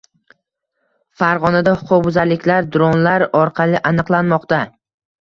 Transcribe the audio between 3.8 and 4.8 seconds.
aniqlanmoqda